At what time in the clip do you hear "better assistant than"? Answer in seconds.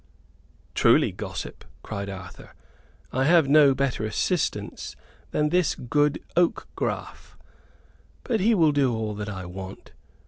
3.75-5.49